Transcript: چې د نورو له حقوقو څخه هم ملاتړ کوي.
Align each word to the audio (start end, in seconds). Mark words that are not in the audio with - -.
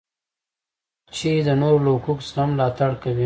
چې 1.15 1.29
د 1.47 1.49
نورو 1.61 1.79
له 1.85 1.89
حقوقو 1.95 2.25
څخه 2.27 2.39
هم 2.43 2.49
ملاتړ 2.53 2.91
کوي. 3.03 3.19